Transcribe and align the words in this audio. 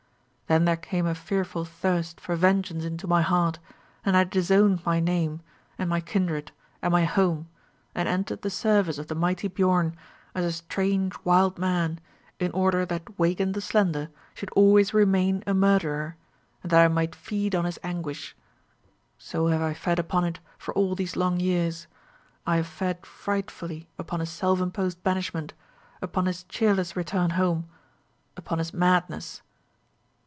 Then 0.47 0.65
there 0.65 0.75
came 0.75 1.07
a 1.07 1.15
fearful 1.15 1.63
thirst 1.63 2.19
for 2.19 2.35
vengeance 2.35 2.83
into 2.83 3.07
my 3.07 3.21
heart, 3.21 3.57
and 4.05 4.17
I 4.17 4.25
disowned 4.25 4.85
my 4.85 4.99
name, 4.99 5.39
and 5.79 5.89
my 5.89 6.01
kindred, 6.01 6.51
and 6.81 6.91
my 6.91 7.05
home, 7.05 7.47
and 7.95 8.09
entered 8.09 8.41
the 8.41 8.49
service 8.49 8.97
of 8.97 9.07
the 9.07 9.15
mighty 9.15 9.47
Biorn, 9.47 9.95
as 10.35 10.43
a 10.43 10.51
strange 10.51 11.13
wild 11.23 11.57
man, 11.57 12.01
in 12.37 12.51
order 12.51 12.85
that 12.85 13.17
Weigand 13.17 13.53
the 13.53 13.61
Slender 13.61 14.09
should 14.33 14.49
always 14.49 14.93
remain 14.93 15.41
a 15.47 15.53
murderer, 15.53 16.17
and 16.63 16.69
that 16.73 16.83
I 16.83 16.89
might 16.89 17.15
feed 17.15 17.55
on 17.55 17.63
his 17.63 17.79
anguish. 17.81 18.35
So 19.17 19.47
have 19.47 19.61
I 19.61 19.73
fed 19.73 19.99
upon 19.99 20.25
it 20.25 20.41
for 20.57 20.73
all 20.73 20.95
these 20.95 21.15
long 21.15 21.39
years; 21.39 21.87
I 22.45 22.57
have 22.57 22.67
fed 22.67 23.05
frightfully 23.05 23.87
upon 23.97 24.19
his 24.19 24.31
self 24.31 24.59
imposed 24.59 25.01
banishment, 25.01 25.53
upon 26.01 26.25
his 26.25 26.43
cheerless 26.43 26.97
return 26.97 27.29
home, 27.29 27.69
upon 28.35 28.57
his 28.57 28.73
madness. 28.73 29.41